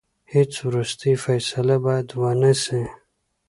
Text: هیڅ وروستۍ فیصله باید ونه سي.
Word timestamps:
هیڅ 0.33 0.51
وروستۍ 0.67 1.13
فیصله 1.25 1.75
باید 1.85 2.07
ونه 2.21 2.53
سي. 2.63 2.81